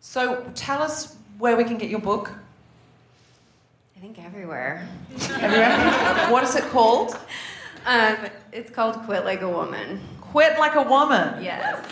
[0.00, 2.32] So tell us where we can get your book.
[4.02, 4.84] I think everywhere.
[5.30, 5.78] Everywhere.
[6.32, 7.16] what is it called?
[7.86, 8.16] Um,
[8.50, 10.00] it's called Quit Like a Woman.
[10.20, 11.40] Quit like a woman.
[11.40, 11.86] Yes.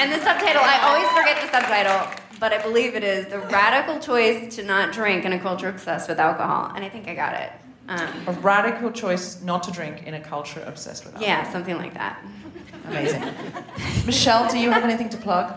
[0.00, 4.00] And the subtitle, I always forget the subtitle, but I believe it is The Radical
[4.00, 6.72] Choice to Not Drink in a Culture Obsessed with Alcohol.
[6.74, 7.52] And I think I got it.
[7.86, 11.36] Um, A radical choice not to drink in a culture obsessed with alcohol.
[11.36, 12.20] yeah, something like that.
[12.88, 13.22] Amazing.
[14.06, 15.54] Michelle, do you have anything to plug?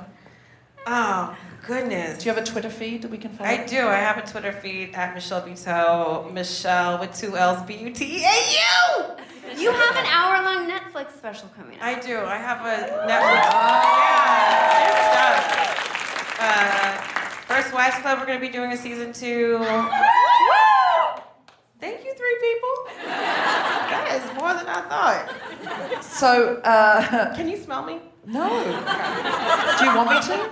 [0.85, 1.35] Oh,
[1.67, 2.19] goodness.
[2.19, 3.49] Do you have a Twitter feed that we can follow?
[3.49, 3.87] I do.
[3.87, 6.31] I have a Twitter feed at Michelle Buteau.
[6.33, 9.61] Michelle with two L's, B U T A U.
[9.61, 11.83] You have an hour long Netflix special coming up.
[11.85, 12.17] I do.
[12.19, 13.41] I have a Netflix.
[13.99, 15.39] Yeah, good.
[16.39, 16.91] Uh,
[17.53, 19.57] First Wives Club, we're going to be doing a season two.
[21.79, 22.73] Thank you, three people.
[23.05, 26.03] That is more than I thought.
[26.03, 27.99] So, uh, Can you smell me?
[28.25, 28.49] no.
[29.79, 30.49] Do you want me to?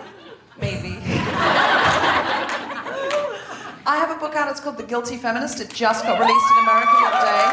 [0.58, 0.95] Maybe.
[3.88, 4.50] I have a book out.
[4.50, 5.60] It's called The Guilty Feminist.
[5.60, 7.46] It just got released in America the other day.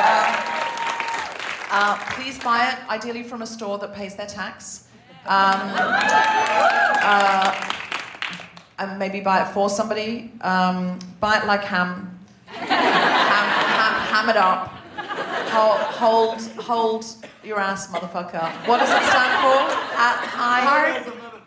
[0.00, 0.34] Um,
[1.70, 4.86] uh, please buy it, ideally from a store that pays their tax.
[5.26, 5.74] Um,
[7.02, 7.52] uh,
[8.78, 10.32] and maybe buy it for somebody.
[10.40, 12.18] Um, buy it like ham.
[12.46, 14.68] ham, ham, ham it up.
[15.50, 17.04] Hold, hold, hold
[17.42, 18.50] your ass, motherfucker.
[18.66, 19.58] What does it stand for?
[19.96, 21.04] Uh, hard,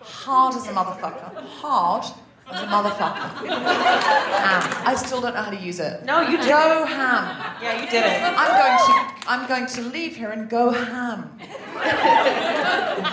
[0.08, 1.36] hard as a motherfucker.
[1.62, 2.06] Hard
[2.50, 3.48] as a motherfucker.
[3.48, 4.84] Ham.
[4.86, 6.04] I still don't know how to use it.
[6.06, 7.56] No, you did Go ham.
[7.62, 8.22] Yeah, you did it.
[8.24, 11.38] I'm going to I'm going to leave here and go ham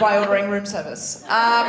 [0.01, 1.25] by ordering room service.
[1.25, 1.67] Um,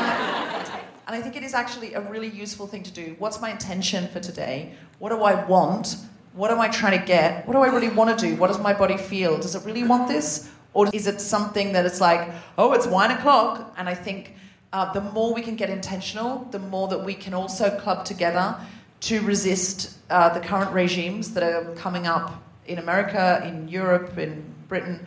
[1.08, 3.16] and I think it is actually a really useful thing to do.
[3.20, 4.74] What's my intention for today?
[5.00, 5.98] What do I want?
[6.34, 7.48] What am I trying to get?
[7.48, 8.36] What do I really want to do?
[8.36, 9.38] What does my body feel?
[9.38, 10.50] Does it really want this?
[10.74, 13.74] Or is it something that it's like, oh, it's wine o'clock?
[13.78, 14.35] And I think
[14.76, 18.58] uh, the more we can get intentional, the more that we can also club together
[19.00, 24.44] to resist uh, the current regimes that are coming up in America, in Europe, in
[24.68, 25.00] Britain,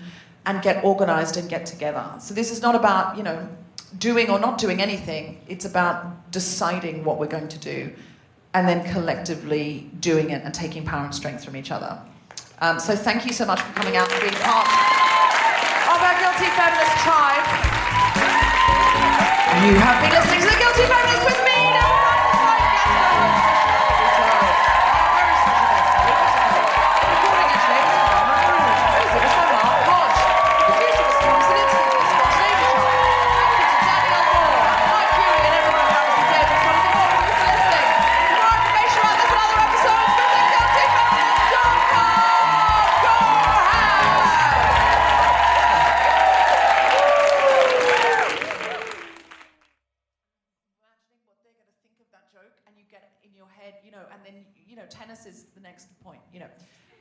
[0.46, 2.02] and get organized and get together.
[2.18, 3.46] So this is not about, you know,
[3.98, 5.38] doing or not doing anything.
[5.48, 7.92] It's about deciding what we're going to do
[8.54, 12.00] and then collectively doing it and taking power and strength from each other.
[12.62, 14.66] Um, so thank you so much for coming out and being part
[15.92, 18.67] of our Guilty Feminist tribe.
[19.48, 21.47] You have been listening to the Guilty Feminist with me,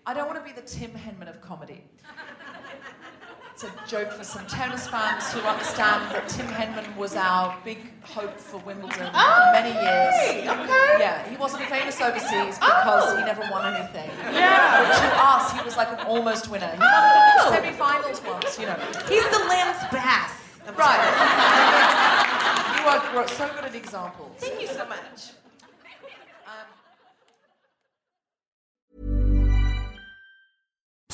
[0.07, 1.83] I don't want to be the Tim Henman of comedy.
[3.51, 7.79] It's a joke for some tennis fans who understand that Tim Henman was our big
[8.03, 10.47] hope for Wimbledon for oh, many years.
[10.47, 10.95] okay.
[10.97, 13.25] Yeah, he wasn't famous overseas because he oh.
[13.25, 14.09] never won anything.
[14.31, 14.87] Yeah.
[14.87, 16.71] But to us, he was like an almost winner.
[16.71, 17.49] He won Oh.
[17.51, 18.79] semi-finals once, you know.
[19.09, 20.31] He's the Lance Bass.
[20.73, 21.03] Right.
[22.79, 24.37] you are so good at examples.
[24.37, 25.31] Thank you so much.